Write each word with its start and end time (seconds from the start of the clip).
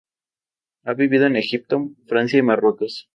Ha 0.83 0.95
vivido 0.95 1.27
en 1.27 1.35
Egipto, 1.35 1.91
Francia 2.07 2.39
y 2.39 2.41
Marruecos. 2.41 3.07